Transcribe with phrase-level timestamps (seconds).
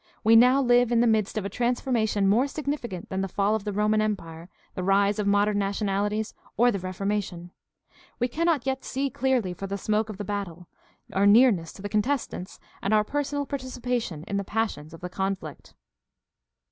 [0.23, 3.65] We now live in the midst of a transformation more significant than the fall of
[3.65, 7.51] the Roman Empire, the rise of modern nation alities, or the Reformation.
[8.17, 10.67] We cannot yet see clearly for the smoke of battle,
[11.13, 15.75] our nearness to the contestants, and our personal participation in the passions of the conflict.